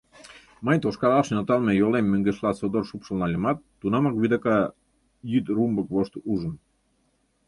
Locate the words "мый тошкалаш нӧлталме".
0.65-1.73